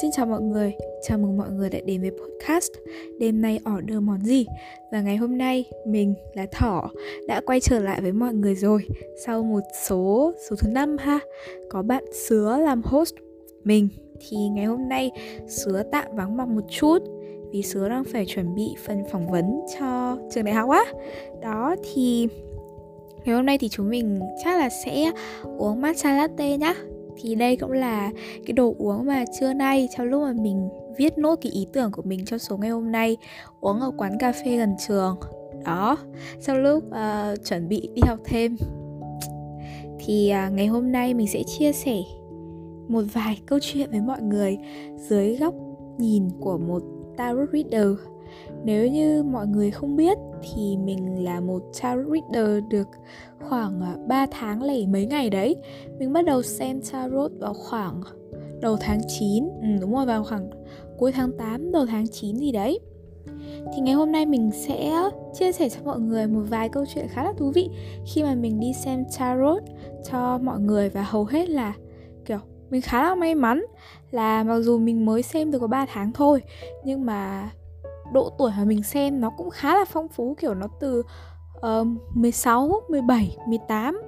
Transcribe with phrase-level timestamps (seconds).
[0.00, 2.70] Xin chào mọi người, chào mừng mọi người đã đến với podcast
[3.18, 4.46] Đêm nay order món gì.
[4.92, 6.90] Và ngày hôm nay mình là Thỏ
[7.28, 8.86] đã quay trở lại với mọi người rồi.
[9.26, 11.20] Sau một số, số thứ năm ha
[11.70, 13.14] Có bạn Sứa làm host.
[13.64, 13.88] Mình
[14.20, 15.10] Thì ngày hôm nay
[15.48, 16.98] Sứa tạm vắng mặt một chút
[17.52, 20.84] Vì Sứa đang phải chuẩn bị phần phỏng vấn cho trường đại học á.
[21.42, 22.28] Đó thì
[23.24, 25.12] Ngày hôm nay thì chúng mình chắc là sẽ
[25.58, 26.74] uống matcha latte nhá
[27.22, 28.10] thì đây cũng là
[28.46, 31.92] cái đồ uống mà trưa nay trong lúc mà mình viết nốt cái ý tưởng
[31.92, 33.16] của mình cho số ngày hôm nay
[33.60, 35.16] uống ở quán cà phê gần trường.
[35.64, 35.96] Đó
[36.46, 38.56] trong lúc uh, chuẩn bị đi học thêm.
[39.98, 41.96] Thì uh, ngày hôm nay mình sẽ chia sẻ
[42.88, 44.58] một vài câu chuyện với mọi người
[44.96, 45.54] dưới góc
[45.98, 46.82] nhìn của một
[47.16, 48.09] tarot reader
[48.64, 52.88] nếu như mọi người không biết thì mình là một tarot reader được
[53.48, 55.56] khoảng à, 3 tháng lẻ mấy ngày đấy.
[55.98, 58.00] Mình bắt đầu xem tarot vào khoảng
[58.60, 60.50] đầu tháng 9 ừ, Đúng rồi, vào khoảng
[60.98, 62.80] cuối tháng 8, đầu tháng 9 gì đấy.
[63.74, 64.92] Thì ngày hôm nay mình sẽ
[65.34, 67.70] chia sẻ cho mọi người một vài câu chuyện khá là thú vị
[68.06, 69.62] khi mà mình đi xem tarot
[70.10, 71.74] cho mọi người và hầu hết là
[72.24, 72.38] kiểu
[72.70, 73.64] mình khá là may mắn
[74.10, 76.42] là mặc dù mình mới xem được có 3 tháng thôi
[76.84, 77.50] nhưng mà
[78.12, 81.02] độ tuổi mà mình xem nó cũng khá là phong phú kiểu nó từ
[81.56, 84.00] uh, 16, 17, 18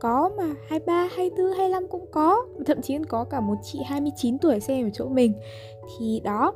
[0.00, 2.46] có mà 23, 24, 25 cũng có.
[2.66, 5.32] Thậm chí có cả một chị 29 tuổi xem ở chỗ mình.
[5.98, 6.52] Thì đó.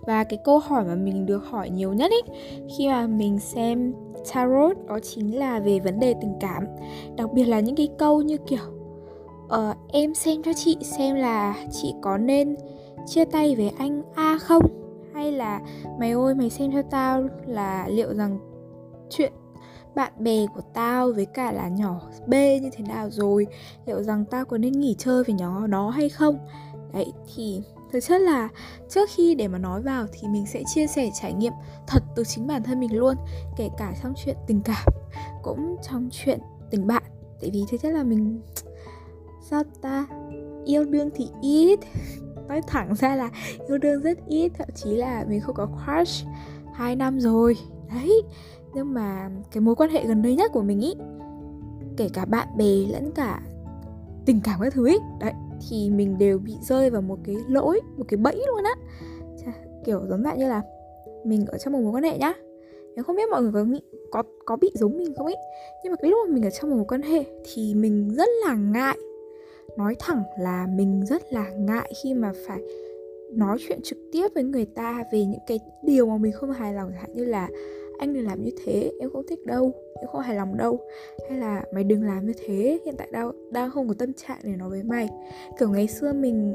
[0.00, 2.32] Và cái câu hỏi mà mình được hỏi nhiều nhất ý
[2.76, 3.94] khi mà mình xem
[4.34, 6.64] tarot đó chính là về vấn đề tình cảm.
[7.16, 8.64] Đặc biệt là những cái câu như kiểu
[9.44, 12.56] uh, em xem cho chị xem là chị có nên
[13.06, 14.79] chia tay với anh A không?
[15.14, 15.60] Hay là
[15.98, 18.38] mày ơi, mày xem theo tao là liệu rằng
[19.10, 19.32] chuyện
[19.94, 23.46] bạn bè của tao với cả là nhỏ B như thế nào rồi,
[23.86, 26.38] liệu rằng tao có nên nghỉ chơi với nhỏ đó hay không?
[26.92, 28.48] Đấy, thì thực chất là
[28.88, 31.52] trước khi để mà nói vào thì mình sẽ chia sẻ trải nghiệm
[31.86, 33.16] thật từ chính bản thân mình luôn,
[33.56, 34.86] kể cả trong chuyện tình cảm
[35.42, 36.40] cũng trong chuyện
[36.70, 37.02] tình bạn.
[37.40, 38.40] Tại vì thực chất là mình,
[39.50, 40.06] sao ta,
[40.64, 41.80] yêu đương thì ít.
[42.50, 43.30] nói thẳng ra là
[43.68, 46.26] yêu đương rất ít, thậm chí là mình không có crush
[46.72, 47.56] hai năm rồi.
[47.94, 48.22] Đấy,
[48.74, 50.94] nhưng mà cái mối quan hệ gần đây nhất của mình ý,
[51.96, 53.40] kể cả bạn bè lẫn cả
[54.26, 55.32] tình cảm các thứ ý, đấy,
[55.68, 58.74] thì mình đều bị rơi vào một cái lỗi, một cái bẫy luôn á.
[59.84, 60.62] Kiểu giống dạng như là
[61.24, 62.32] mình ở trong một mối quan hệ nhá.
[62.94, 65.34] Nếu không biết mọi người có nghĩ, có có bị giống mình không ý?
[65.84, 68.28] Nhưng mà cái lúc mà mình ở trong một mối quan hệ thì mình rất
[68.46, 68.98] là ngại
[69.76, 72.60] nói thẳng là mình rất là ngại khi mà phải
[73.32, 76.74] nói chuyện trực tiếp với người ta về những cái điều mà mình không hài
[76.74, 77.48] lòng, chẳng như là
[77.98, 80.78] anh đừng làm như thế, em không thích đâu, em không hài lòng đâu.
[81.28, 84.38] Hay là mày đừng làm như thế, hiện tại đâu đang không có tâm trạng
[84.42, 85.08] để nói với mày.
[85.58, 86.54] Kiểu ngày xưa mình,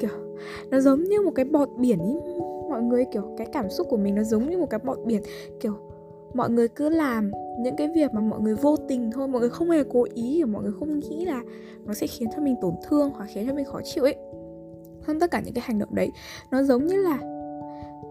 [0.00, 0.10] kiểu,
[0.70, 2.14] nó giống như một cái bọt biển ý.
[2.70, 5.22] Mọi người, kiểu, cái cảm xúc của mình nó giống như một cái bọt biển,
[5.60, 5.74] kiểu
[6.34, 7.30] mọi người cứ làm
[7.60, 10.44] những cái việc mà mọi người vô tình thôi, mọi người không hề cố ý,
[10.44, 11.42] mọi người không nghĩ là
[11.84, 14.16] nó sẽ khiến cho mình tổn thương hoặc khiến cho mình khó chịu ấy.
[15.02, 16.10] Hơn tất cả những cái hành động đấy,
[16.50, 17.18] nó giống như là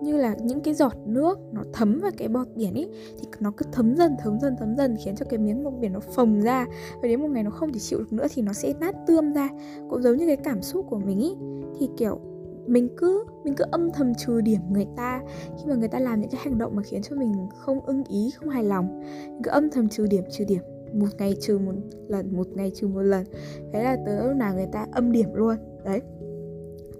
[0.02, 2.90] như là những cái giọt nước nó thấm vào cái bọt biển ấy,
[3.20, 5.94] thì nó cứ thấm dần thấm dần thấm dần khiến cho cái miếng bọt biển
[5.94, 6.66] nó phồng ra.
[7.02, 9.34] Và đến một ngày nó không thể chịu được nữa thì nó sẽ nát tươm
[9.34, 9.50] ra.
[9.90, 11.36] Cũng giống như cái cảm xúc của mình ấy
[11.80, 12.20] thì, kiểu
[12.68, 15.22] mình cứ mình cứ âm thầm trừ điểm người ta.
[15.58, 18.04] Khi mà người ta làm những cái hành động mà khiến cho mình không ưng
[18.04, 20.62] ý, không hài lòng, mình cứ âm thầm trừ điểm trừ điểm.
[20.94, 21.74] Một ngày trừ một
[22.08, 23.26] lần, một ngày trừ một lần.
[23.74, 25.58] Thế là từ lúc nào người ta âm điểm luôn.
[25.86, 26.02] Đấy.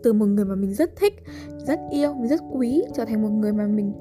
[0.04, 1.14] Từ một người mà mình rất thích,
[1.68, 3.94] rất yêu, mình rất quý trở thành một người mà mình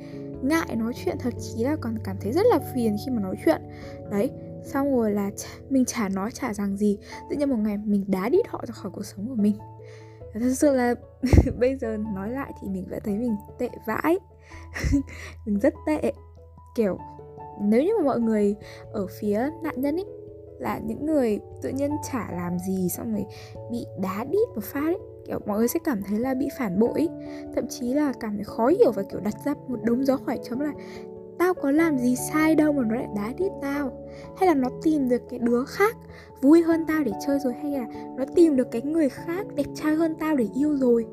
[0.42, 3.36] ngại nói chuyện, thậm chí là còn cảm thấy rất là phiền khi mà nói
[3.44, 3.62] chuyện.
[4.10, 4.30] Đấy.
[4.64, 5.30] Xong rồi là
[5.70, 6.98] mình chả nói chả rằng gì.
[7.30, 9.54] Tự nhiên một ngày mình đá đít họ ra khỏi cuộc sống của mình
[10.40, 10.94] thật sự là
[11.58, 14.18] bây giờ nói lại thì mình vẫn thấy mình tệ vãi.
[15.46, 16.12] Mình rất tệ.
[16.74, 16.98] Kiểu,
[17.60, 18.54] nếu như mà mọi người
[18.92, 20.06] ở phía nạn nhân ấy
[20.58, 23.24] là những người tự nhiên chả làm gì xong rồi
[23.70, 26.78] bị đá đít một phát ấy kiểu, mọi người sẽ cảm thấy là bị phản
[26.78, 27.08] bội
[27.54, 30.38] thậm chí là cảm thấy khó hiểu và, kiểu, đặt ra một đống gió hỏi
[30.42, 30.72] chấm là
[31.38, 33.90] tao có làm gì sai đâu mà nó lại đá đít tao?
[34.36, 35.96] Hay là nó tìm được cái đứa khác
[36.42, 37.54] vui hơn tao để chơi rồi?
[37.62, 37.86] Hay là
[38.16, 41.06] nó tìm được cái người khác đẹp trai hơn tao để yêu rồi?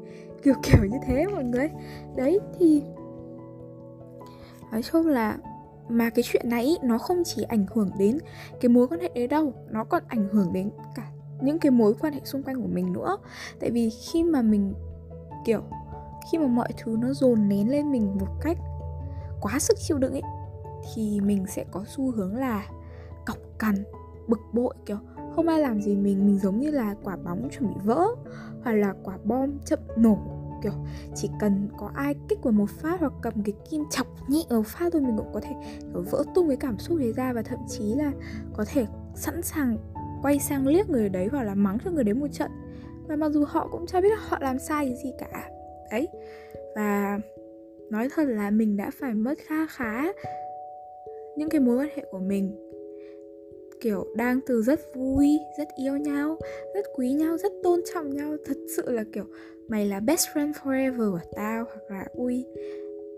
[0.43, 1.69] Kiểu kiểu như thế mọi người.
[2.15, 2.83] Đấy, thì
[4.71, 5.37] nói chung là
[5.89, 8.17] mà cái chuyện này nó không chỉ ảnh hưởng đến
[8.61, 11.07] cái mối quan hệ đấy đâu, nó còn ảnh hưởng đến cả
[11.41, 13.17] những cái mối quan hệ xung quanh của mình nữa.
[13.59, 14.73] Tại vì khi mà mình,
[15.45, 15.61] kiểu,
[16.31, 18.57] khi mà mọi thứ nó dồn nén lên mình một cách
[19.43, 20.21] quá sức chịu đựng ấy,
[20.93, 22.67] thì mình sẽ có xu hướng là
[23.25, 23.75] cọc cằn,
[24.27, 24.97] bực bội, kiểu,
[25.35, 28.07] không ai làm gì mình mình giống như là quả bóng chuẩn bị vỡ,
[28.63, 30.17] hoặc là quả bom chậm nổ,
[30.63, 30.73] kiểu,
[31.15, 34.61] chỉ cần có ai kích vào một phát hoặc cầm cái kim chọc nhẹ ở
[34.61, 37.41] phát thôi mình cũng có thể, kiểu, vỡ tung cái cảm xúc đấy ra và
[37.41, 38.11] thậm chí là
[38.53, 38.85] có thể
[39.15, 39.77] sẵn sàng
[40.21, 42.51] quay sang liếc người đấy hoặc là mắng cho người đấy một trận.
[43.07, 45.49] Và mặc dù họ cũng chưa biết họ làm sai cái gì cả.
[45.91, 46.07] Đấy.
[46.75, 47.19] Và
[47.89, 50.13] nói thật là mình đã phải mất kha khá
[51.37, 52.51] những cái mối quan hệ của mình.
[53.81, 56.37] Kiểu đang từ rất vui rất yêu nhau
[56.75, 58.35] rất quý nhau rất tôn trọng nhau.
[58.45, 59.23] Thật sự là kiểu
[59.67, 62.45] mày là best friend forever của tao hoặc là ui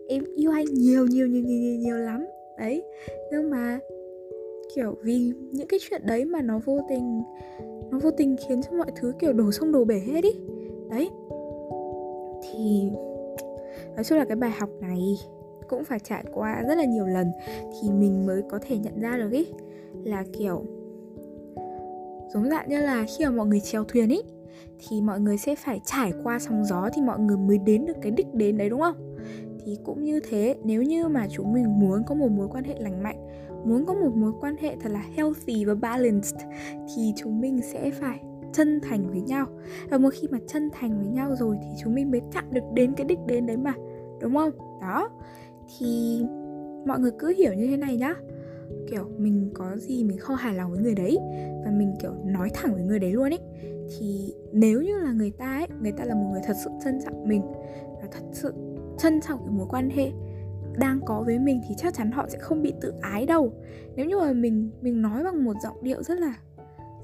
[0.08, 2.26] em yêu anh nhiều nhiều nhiều nhiều nhiều, nhiều lắm.
[2.60, 2.84] Đấy.
[3.32, 3.80] Nhưng mà
[4.76, 7.22] kiểu vì những cái chuyện đấy mà nó vô tình
[7.92, 10.32] nó vô tình khiến cho mọi thứ kiểu đổ sông đổ bể hết đi
[10.90, 11.10] đấy.
[12.44, 12.90] Thì
[13.95, 15.18] nói chung là cái bài học này
[15.69, 17.31] cũng phải trải qua rất là nhiều lần
[17.81, 19.48] thì mình mới có thể nhận ra được ý.
[20.04, 20.66] Là kiểu,
[22.33, 24.22] giống dạng như là khi mà mọi người chèo thuyền ý,
[24.80, 27.98] thì mọi người sẽ phải trải qua sóng gió thì mọi người mới đến được
[28.01, 29.16] cái đích đến đấy, đúng không?
[29.66, 32.75] Thì cũng như thế, nếu như mà chúng mình muốn có một mối quan hệ
[32.80, 33.28] lành mạnh,
[33.66, 36.36] muốn có một mối quan hệ thật là healthy và balanced
[36.95, 38.19] thì chúng mình sẽ phải
[38.56, 39.48] chân thành với nhau.
[39.90, 42.63] Và một khi mà chân thành với nhau rồi thì chúng mình mới chạm được
[42.74, 43.74] đến cái đích đến đấy mà,
[44.22, 44.52] đúng không?
[44.81, 45.10] Đó.
[45.78, 46.22] Thì
[46.86, 48.13] mọi người cứ hiểu như thế này nhá.
[48.90, 51.18] Kiểu mình có gì mình không hài lòng với người đấy
[51.66, 53.40] và mình, kiểu, nói thẳng với người đấy luôn ấy,
[53.98, 57.00] thì nếu như là người ta ấy, người ta là một người thật sự trân
[57.06, 57.42] trọng mình
[58.02, 58.54] và thật sự
[58.98, 60.12] trân trọng cái mối quan hệ
[60.78, 63.54] đang có với mình thì chắc chắn họ sẽ không bị tự ái đâu.
[63.96, 66.36] Nếu như mà mình mình nói bằng một giọng điệu rất là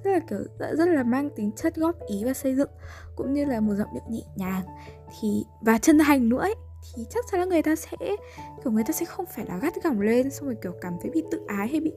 [0.04, 2.70] rất là kiểu rất, rất là mang tính chất góp ý và xây dựng
[3.16, 4.64] cũng như là một giọng điệu nhẹ nhàng.
[5.20, 6.56] Thì và chân thành nữa ấy,
[6.96, 7.98] thì chắc chắn là người ta sẽ
[8.64, 11.12] kiểu người ta sẽ không phải là gắt gỏng lên xong rồi kiểu cảm thấy
[11.12, 11.92] bị tự ái hay bị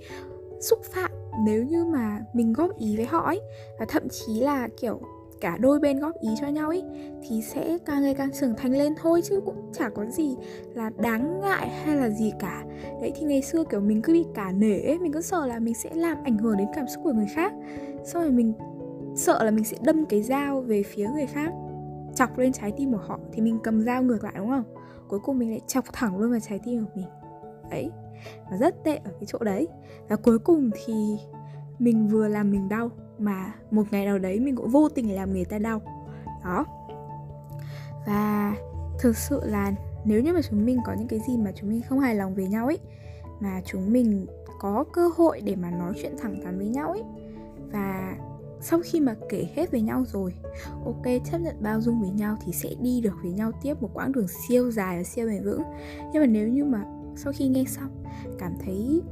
[0.60, 1.10] xúc phạm
[1.44, 3.40] nếu như mà mình góp ý với họ ấy.
[3.78, 5.00] Và thậm chí là kiểu
[5.44, 6.84] cả đôi bên góp ý cho nhau ấy,
[7.22, 10.36] thì sẽ càng ngày càng trưởng thành lên thôi, chứ cũng chả có gì
[10.74, 12.64] là đáng ngại hay là gì cả.
[13.00, 15.58] Đấy, thì ngày xưa, kiểu, mình cứ bị cả nể ấy, mình cứ sợ là
[15.58, 17.52] mình sẽ làm ảnh hưởng đến cảm xúc của người khác.
[18.04, 18.52] Xong rồi mình
[19.16, 21.52] sợ là mình sẽ đâm cái dao về phía người khác,
[22.14, 24.64] chọc lên trái tim của họ, thì mình cầm dao ngược lại, đúng không?
[25.08, 27.08] Cuối cùng mình lại chọc thẳng luôn vào trái tim của mình.
[27.70, 27.90] Đấy,
[28.50, 29.68] và rất tệ ở cái chỗ đấy.
[30.08, 30.94] Và cuối cùng thì
[31.78, 35.32] mình vừa làm mình đau mà một ngày nào đấy mình cũng vô tình làm
[35.32, 35.80] người ta đau.
[36.44, 36.66] Đó.
[38.06, 38.54] Và
[38.98, 39.72] thực sự là
[40.04, 42.34] nếu như mà chúng mình có những cái gì mà chúng mình không hài lòng
[42.34, 42.78] về nhau ấy,
[43.40, 44.26] mà chúng mình
[44.60, 47.02] có cơ hội để mà nói chuyện thẳng thắn với nhau ấy,
[47.72, 48.16] và
[48.60, 50.34] sau khi mà kể hết với nhau rồi,
[50.84, 53.90] ok, chấp nhận bao dung với nhau thì sẽ đi được với nhau tiếp một
[53.94, 55.62] quãng đường siêu dài và siêu bền vững.
[56.12, 56.84] Nhưng mà nếu như mà
[57.16, 58.04] sau khi nghe xong,
[58.38, 59.02] cảm thấy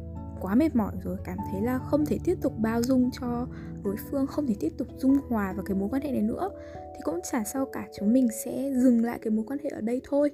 [0.42, 3.46] quá mệt mỏi rồi, cảm thấy là không thể tiếp tục bao dung cho
[3.84, 6.50] đối phương, không thể tiếp tục dung hòa vào cái mối quan hệ này nữa.
[6.74, 9.80] Thì cũng chả sao cả, chúng mình sẽ dừng lại cái mối quan hệ ở
[9.80, 10.30] đây thôi.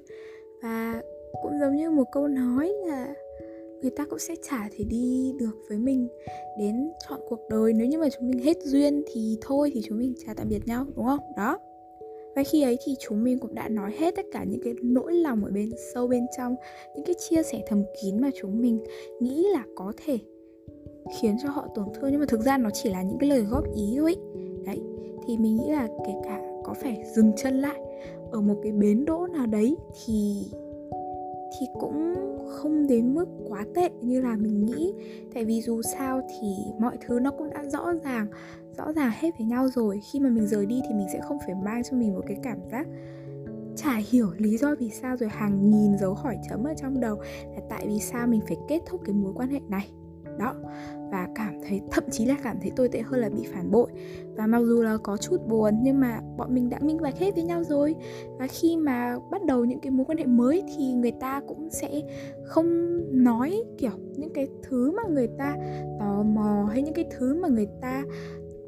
[0.63, 1.01] Và
[1.41, 3.13] cũng giống như một câu nói là
[3.81, 6.07] người ta cũng sẽ chả thể đi được với mình
[6.59, 7.73] đến chọn cuộc đời.
[7.73, 10.67] Nếu như mà chúng mình hết duyên thì thôi, thì chúng mình chào tạm biệt
[10.67, 11.19] nhau, đúng không?
[11.37, 11.59] Đó
[12.35, 15.13] và khi ấy thì chúng mình cũng đã nói hết tất cả những cái nỗi
[15.13, 16.55] lòng ở bên, sâu bên trong,
[16.95, 18.79] những cái chia sẻ thầm kín mà chúng mình
[19.19, 20.19] nghĩ là có thể
[21.19, 22.11] khiến cho họ tổn thương.
[22.11, 24.15] Nhưng mà thực ra nó chỉ là những cái lời góp ý thôi.
[24.65, 24.79] Đấy,
[25.27, 27.79] thì mình nghĩ là kể cả có phải dừng chân lại
[28.31, 29.75] ở một cái bến đỗ nào đấy
[30.05, 30.43] thì
[31.59, 32.15] thì cũng
[32.49, 34.93] không đến mức quá tệ như là mình nghĩ.
[35.33, 36.47] Tại vì dù sao thì
[36.79, 38.27] mọi thứ nó cũng đã rõ ràng
[38.77, 39.99] rõ ràng hết với nhau rồi.
[40.11, 42.37] Khi mà mình rời đi thì mình sẽ không phải mang cho mình một cái
[42.43, 42.87] cảm giác
[43.75, 47.15] chả hiểu lý do vì sao rồi hàng nghìn dấu hỏi chấm ở trong đầu
[47.55, 49.89] là tại vì sao mình phải kết thúc cái mối quan hệ này
[50.39, 50.55] đó.
[51.11, 53.91] Và cảm thấy thậm chí là cảm thấy tồi tệ hơn là bị phản bội.
[54.35, 57.35] Và mặc dù là có chút buồn nhưng mà bọn mình đã minh bạch hết
[57.35, 57.95] với nhau rồi.
[58.39, 61.69] Và khi mà bắt đầu những cái mối quan hệ mới thì người ta cũng
[61.69, 62.01] sẽ
[62.45, 65.55] không nói kiểu những cái thứ mà người ta
[65.99, 68.03] tò mò hay những cái thứ mà người ta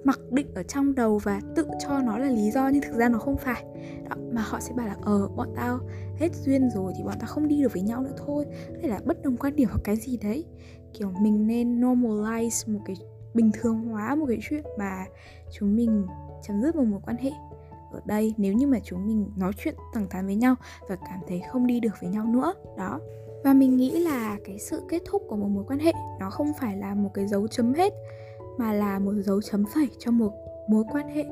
[0.03, 3.09] mặc định ở trong đầu và tự cho nó là lý do nhưng thực ra
[3.09, 3.63] nó không phải.
[4.09, 5.79] Đó, mà họ sẽ bảo là ờ bọn tao
[6.15, 8.45] hết duyên rồi thì bọn tao không đi được với nhau nữa thôi.
[8.81, 10.45] Hay là bất đồng quan điểm hoặc cái gì đấy
[10.93, 12.95] kiểu mình nên normalize một cái
[13.33, 15.05] bình thường hóa một cái chuyện mà
[15.51, 16.05] chúng mình
[16.47, 17.31] chấm dứt một mối quan hệ
[17.91, 18.33] ở đây.
[18.37, 20.55] Nếu như mà chúng mình nói chuyện thẳng thắn với nhau
[20.89, 22.99] và cảm thấy không đi được với nhau nữa, đó.
[23.43, 26.51] Và mình nghĩ là cái sự kết thúc của một mối quan hệ nó không
[26.59, 27.93] phải là một cái dấu chấm hết,
[28.57, 30.31] mà là một dấu chấm phẩy cho một
[30.67, 31.25] mối quan hệ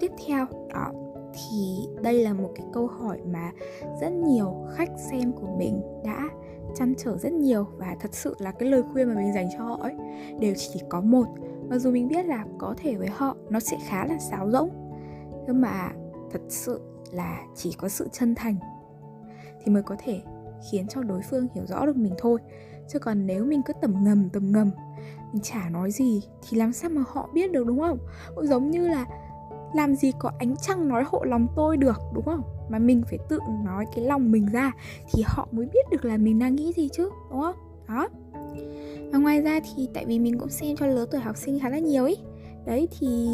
[0.00, 0.92] tiếp theo, đó
[1.34, 3.52] thì đây là một cái câu hỏi mà
[4.00, 6.28] rất nhiều khách xem của mình đã
[6.74, 9.64] chăn trở rất nhiều và thật sự là cái lời khuyên mà mình dành cho
[9.64, 9.94] họ ấy,
[10.40, 11.26] đều chỉ có một.
[11.68, 14.70] Mặc dù mình biết là có thể với họ nó sẽ khá là sáo rỗng,
[15.46, 15.92] nhưng mà
[16.30, 16.80] thật sự
[17.12, 18.56] là chỉ có sự chân thành
[19.64, 20.20] thì mới có thể
[20.70, 22.38] khiến cho đối phương hiểu rõ được mình thôi.
[22.88, 24.70] Chứ còn nếu mình cứ tầm ngầm tầm ngầm,
[25.32, 27.98] mình chả nói gì thì làm sao mà họ biết được, đúng không?
[28.34, 29.06] Cũng giống như là
[29.74, 32.42] làm gì có ánh trăng nói hộ lòng tôi được, đúng không?
[32.68, 34.72] Mà mình phải tự nói cái lòng mình ra
[35.12, 37.56] thì họ mới biết được là mình đang nghĩ gì chứ, đúng không?
[37.88, 38.08] Đó.
[39.12, 41.68] Và ngoài ra thì tại vì mình cũng xem cho lứa tuổi học sinh khá
[41.68, 42.16] là nhiều ấy
[42.66, 43.28] đấy, thì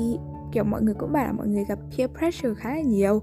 [0.52, 3.23] kiểu mọi người cũng bảo là mọi người gặp peer pressure khá là nhiều.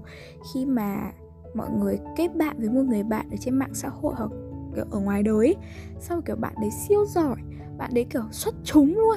[0.54, 1.12] Khi mà
[1.54, 4.30] mọi người kết bạn với một người bạn ở trên mạng xã hội hoặc
[4.74, 5.56] kiểu ở ngoài đời ấy.
[6.00, 7.36] xong kiểu bạn đấy siêu giỏi,
[7.78, 9.16] bạn đấy kiểu xuất chúng luôn.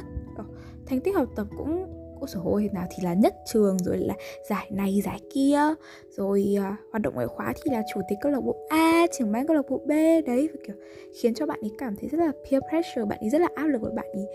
[0.86, 1.86] Thành tích học tập cũng
[2.20, 4.14] ôi dồi ôi nào thì là nhất trường rồi là
[4.50, 5.60] giải này giải kia.
[6.10, 9.32] Rồi uh, hoạt động ngoại khóa thì là chủ tịch câu lạc bộ A trưởng
[9.32, 9.90] ban câu lạc bộ B
[10.26, 10.76] đấy và kiểu
[11.22, 13.68] khiến cho bạn ấy cảm thấy rất là peer pressure bạn ấy rất là áp
[13.68, 14.26] lực và bạn ấy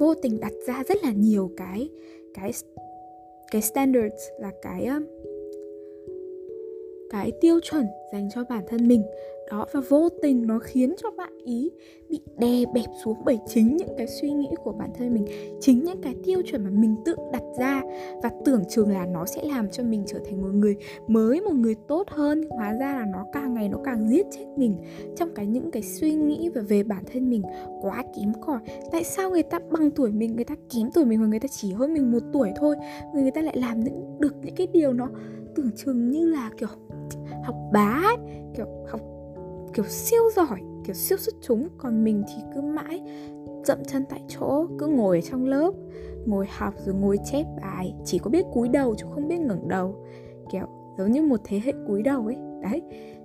[0.00, 1.88] vô tình đặt ra rất là nhiều cái
[2.34, 2.52] cái
[3.50, 5.02] cái standards là cái uh,
[7.14, 9.02] cái tiêu chuẩn dành cho bản thân mình.
[9.50, 11.70] Đó, và vô tình nó khiến cho bạn ý
[12.08, 15.26] bị đè bẹp xuống bởi chính những cái suy nghĩ của bản thân mình,
[15.60, 17.82] chính những cái tiêu chuẩn mà mình tự đặt ra.
[18.22, 20.76] Và tưởng chừng là nó sẽ làm cho mình trở thành một người
[21.08, 22.44] mới, một người tốt hơn.
[22.50, 24.76] Hóa ra là nó càng ngày nó càng giết chết mình
[25.16, 27.42] trong cái những cái suy nghĩ về về bản thân mình
[27.82, 28.60] quá kém cỏi.
[28.92, 31.48] Tại sao người ta bằng tuổi mình, người ta kém tuổi mình và người ta
[31.50, 32.76] chỉ hơn mình một tuổi thôi
[33.14, 35.08] người ta lại làm những, được những cái điều nó
[35.54, 36.68] tưởng chừng như là kiểu
[37.44, 38.16] học bá ấy,
[38.56, 39.00] kiểu học
[39.74, 41.68] kiểu siêu giỏi kiểu siêu xuất chúng.
[41.78, 43.02] Còn mình thì cứ mãi
[43.64, 45.72] dậm chân tại chỗ cứ ngồi ở trong lớp
[46.26, 49.68] ngồi học rồi ngồi chép bài chỉ có biết cúi đầu chứ không biết ngẩng
[49.68, 50.06] đầu.
[50.52, 50.66] Kiểu
[50.98, 52.36] giống như một thế hệ cúi đầu ấy.
[52.62, 52.82] Đấy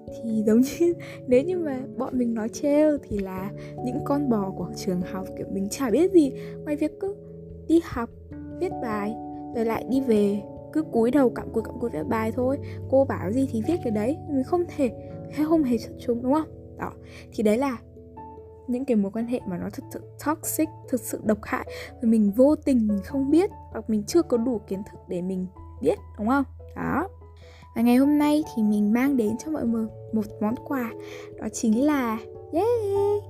[0.08, 0.94] thì giống như
[1.28, 3.52] nếu như mà bọn mình nói trêu thì là
[3.86, 6.32] những con bò của trường học kiểu mình chả biết gì.
[6.64, 7.16] Ngoài việc cứ
[7.68, 8.10] đi học
[8.60, 9.16] viết bài
[9.56, 10.42] rồi lại đi về
[10.74, 12.58] cứ cúi đầu cặm cúi cặm cúi viết bài thôi.
[12.90, 14.92] Cô bảo gì thì viết cái đấy mình không thể
[15.32, 16.78] hay không hề xuất chúng đúng không?
[16.78, 16.92] Đó
[17.32, 17.78] thì đấy là
[18.68, 22.00] những cái mối quan hệ mà nó thật sự toxic thực sự độc hại và
[22.02, 25.48] mình vô tình mình không biết hoặc mình chưa có đủ kiến thức để mình
[25.82, 26.44] biết đúng không?
[26.76, 27.08] Đó.
[27.76, 30.92] Và ngày hôm nay thì mình mang đến cho mọi người một món quà
[31.40, 32.18] đó chính là
[32.54, 33.24] yeah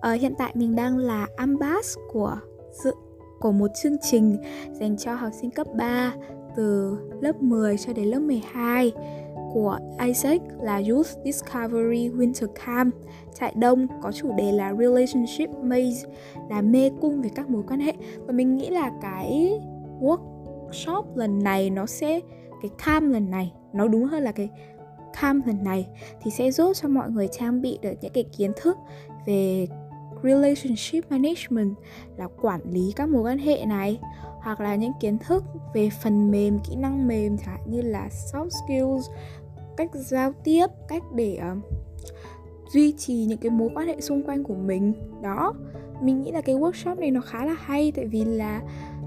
[0.00, 2.36] ờ, hiện tại mình đang là ambass của
[2.84, 2.92] dự
[3.40, 4.36] của một chương trình
[4.72, 6.14] dành cho học sinh cấp 3
[6.56, 8.92] từ lớp 10 cho đến lớp 12
[9.52, 12.94] của Isaac là Youth Discovery Winter Camp.
[13.34, 16.08] Trại đông có chủ đề là Relationship Maze,
[16.50, 17.92] là mê cung về các mối quan hệ.
[18.26, 19.60] Và mình nghĩ là cái
[20.00, 22.20] workshop lần này nó sẽ,
[22.62, 24.48] cái camp lần này, nó đúng hơn là cái
[25.20, 25.86] camp lần này,
[26.22, 28.76] thì sẽ giúp cho mọi người trang bị được những cái kiến thức
[29.26, 29.66] về
[30.22, 31.74] relationship management
[32.16, 33.98] là quản lý các mối quan hệ này
[34.42, 38.08] hoặc là những kiến thức về phần mềm kỹ năng mềm chẳng hạn như là
[38.32, 39.06] soft skills
[39.76, 41.58] cách giao tiếp cách để uh,
[42.72, 44.92] duy trì những cái mối quan hệ xung quanh của mình.
[45.22, 45.54] Đó
[46.00, 48.62] mình nghĩ là cái workshop này nó khá là hay tại vì là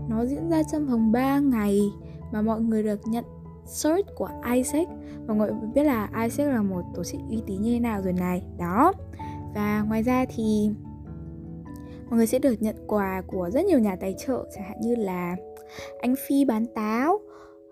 [0.10, 1.81] nó diễn ra trong vòng 3 ngày
[2.31, 3.25] mà mọi người được nhận
[3.65, 4.88] search của Isaac.
[5.27, 8.13] Mọi người biết là Isaac là một tổ chức uy tín như thế nào rồi
[8.13, 8.43] này.
[8.57, 8.93] Đó
[9.55, 10.69] và ngoài ra thì
[12.09, 14.95] mọi người sẽ được nhận quà của rất nhiều nhà tài trợ, chẳng hạn như
[14.95, 15.35] là
[16.00, 17.19] anh Phi bán táo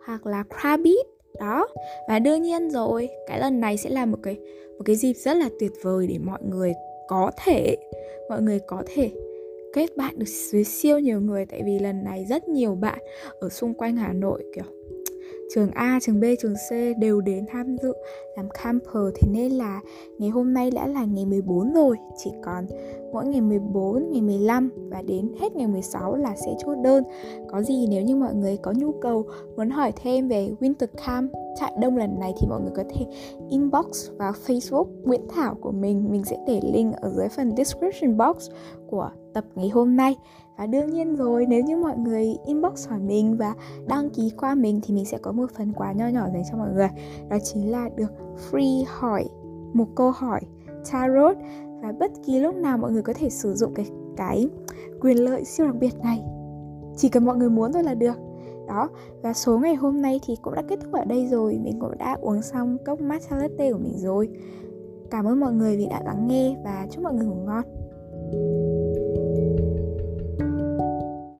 [0.06, 1.06] hoặc là Crabit
[1.40, 1.68] đó.
[2.08, 4.38] Và đương nhiên rồi, cái lần này sẽ là một cái
[4.78, 6.74] một cái dịp rất là tuyệt vời để mọi người
[7.08, 7.78] có thể,
[8.30, 9.12] mọi người có thể
[9.74, 13.00] kết bạn được với siêu nhiều người, tại vì lần này rất nhiều bạn
[13.40, 14.66] ở xung quanh Hà Nội, kiểu
[15.50, 17.94] trường A, trường B, trường C đều đến tham dự
[18.38, 19.04] làm camper.
[19.16, 19.82] Thế nên là
[20.18, 21.98] ngày hôm nay đã là ngày 14 rồi.
[22.18, 22.66] Chỉ còn
[23.14, 27.04] mỗi ngày 14, ngày 15 và đến hết ngày 16 là sẽ chốt đơn.
[27.52, 29.26] Có gì nếu như mọi người có nhu cầu
[29.58, 33.06] muốn hỏi thêm về Winter Camp trại đông lần này thì mọi người có thể
[33.50, 36.08] inbox vào Facebook Nguyễn Thảo của mình.
[36.12, 38.50] Mình sẽ để link ở dưới phần description box
[38.88, 40.16] của tập ngày hôm nay
[40.58, 43.56] và đương nhiên rồi, nếu như mọi người inbox hỏi mình và
[43.88, 46.58] đăng ký qua mình thì mình sẽ có một phần quà nho nhỏ dành cho
[46.58, 46.90] mọi người.
[47.30, 48.12] Đó chính là được
[48.52, 49.26] free hỏi,
[49.74, 50.42] một câu hỏi,
[50.92, 51.38] tarot.
[51.82, 53.86] Và bất kỳ lúc nào mọi người có thể sử dụng cái
[54.18, 54.50] cái
[55.02, 56.24] quyền lợi siêu đặc biệt này.
[56.98, 58.16] Chỉ cần mọi người muốn thôi là được.
[58.68, 58.90] Đó,
[59.22, 61.60] và số ngày hôm nay thì cũng đã kết thúc ở đây rồi.
[61.64, 64.30] Mình cũng đã uống xong cốc matcha latte của mình rồi.
[65.12, 67.64] Cảm ơn mọi người vì đã lắng nghe và chúc mọi người ngủ ngon.
[68.32, 69.23] thank you